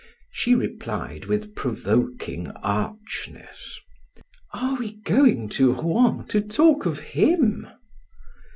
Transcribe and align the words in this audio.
She 0.31 0.55
replied 0.55 1.25
with 1.25 1.53
provoking 1.53 2.47
archness: 2.63 3.79
"Are 4.51 4.73
we 4.79 4.93
going 5.03 5.47
to 5.49 5.73
Rouen 5.73 6.25
to 6.29 6.41
talk 6.41 6.87
of 6.87 6.99
him?" 7.01 7.67